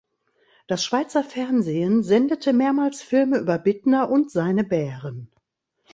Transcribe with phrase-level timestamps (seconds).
[0.65, 5.29] Das Schweizer Fernsehen sendete mehrmals Filme über Bittner und seine Bären.